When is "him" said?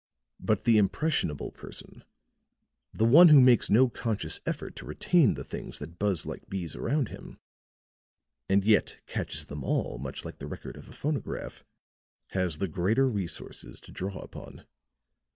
7.09-7.37